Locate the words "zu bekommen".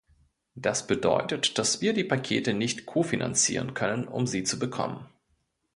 4.43-5.05